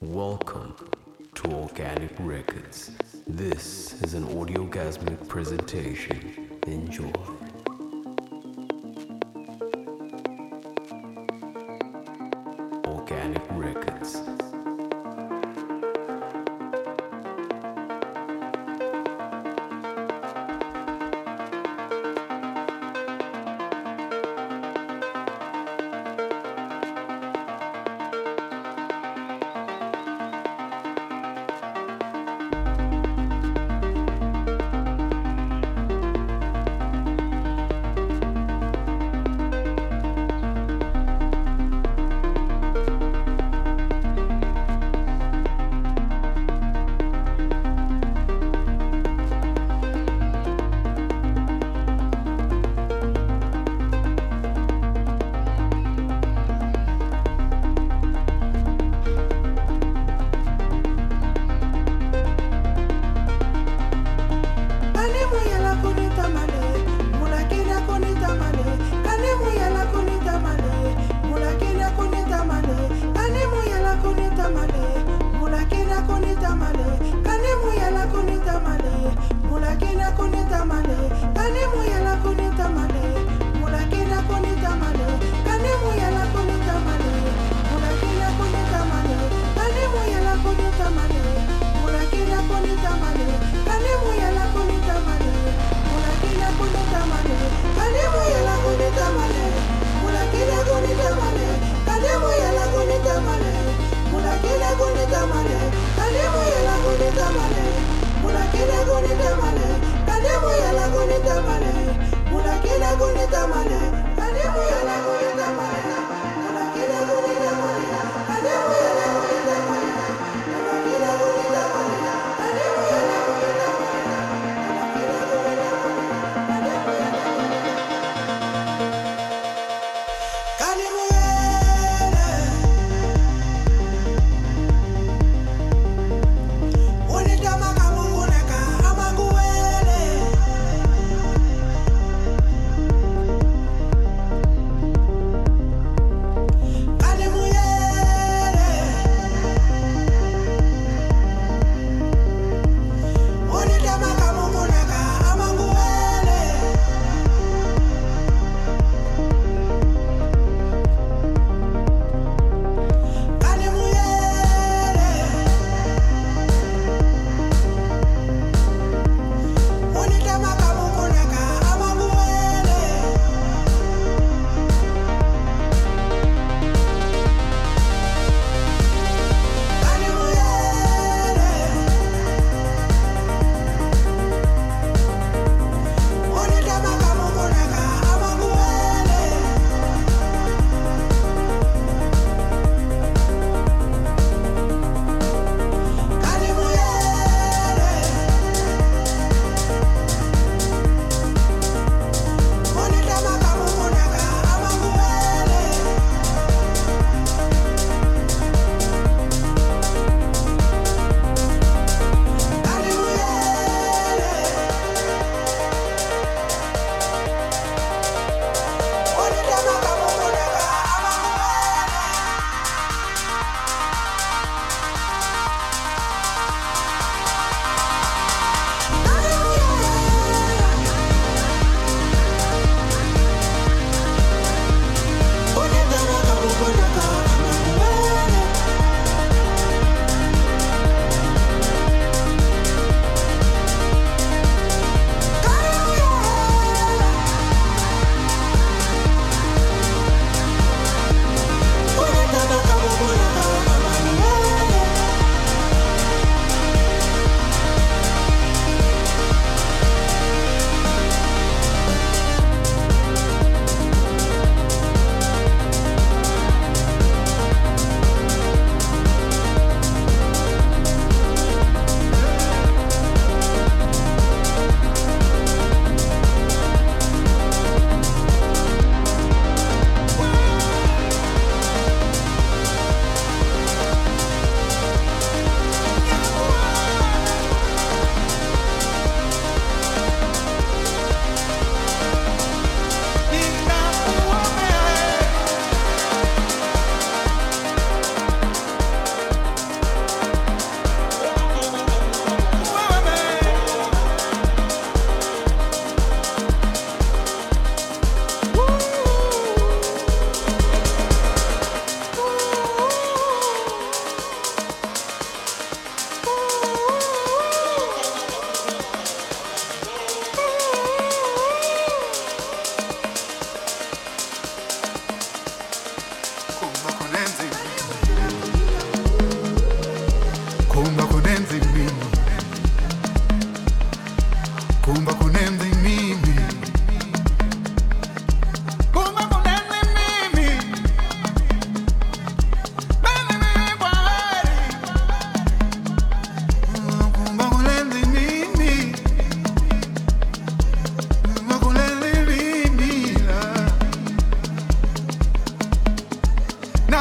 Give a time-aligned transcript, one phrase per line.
[0.00, 0.76] Welcome
[1.34, 2.92] to Organic Records.
[3.26, 6.60] This is an audiogasmic presentation.
[6.66, 7.47] Enjoy.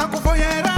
[0.08, 0.77] Heri nakufonyera